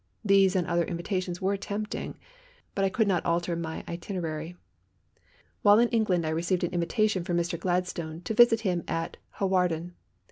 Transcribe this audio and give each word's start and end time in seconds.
These 0.25 0.55
and 0.55 0.65
other 0.65 0.81
invitations 0.83 1.43
were 1.43 1.55
tempting, 1.57 2.17
but 2.73 2.83
I 2.83 2.89
could 2.89 3.07
not 3.07 3.23
alter 3.23 3.55
my 3.55 3.83
itinerary. 3.87 4.55
While 5.61 5.77
in 5.77 5.89
England 5.89 6.25
I 6.25 6.31
received 6.31 6.63
an 6.63 6.71
invitation 6.73 7.23
from 7.23 7.37
Mr. 7.37 7.59
Gladstone 7.59 8.21
to 8.21 8.33
visit 8.33 8.61
him 8.61 8.83
at 8.87 9.17
Hawarden. 9.35 9.91